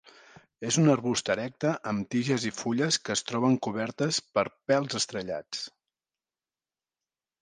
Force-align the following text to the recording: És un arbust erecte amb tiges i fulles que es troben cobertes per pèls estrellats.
És 0.69 0.77
un 0.83 0.87
arbust 0.93 1.27
erecte 1.33 1.73
amb 1.91 2.07
tiges 2.15 2.47
i 2.51 2.51
fulles 2.61 2.97
que 3.03 3.15
es 3.17 3.23
troben 3.33 3.59
cobertes 3.67 4.21
per 4.39 4.45
pèls 4.73 4.99
estrellats. 5.01 5.63